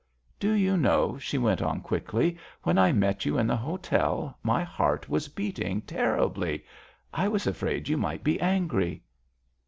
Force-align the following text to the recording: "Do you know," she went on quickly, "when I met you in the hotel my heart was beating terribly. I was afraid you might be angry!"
"Do 0.39 0.53
you 0.53 0.77
know," 0.77 1.19
she 1.19 1.37
went 1.37 1.61
on 1.61 1.79
quickly, 1.81 2.35
"when 2.63 2.79
I 2.79 2.91
met 2.91 3.23
you 3.23 3.37
in 3.37 3.45
the 3.45 3.55
hotel 3.55 4.35
my 4.41 4.63
heart 4.63 5.07
was 5.09 5.27
beating 5.27 5.81
terribly. 5.81 6.65
I 7.13 7.27
was 7.27 7.45
afraid 7.45 7.87
you 7.87 7.97
might 7.97 8.23
be 8.23 8.41
angry!" 8.41 9.03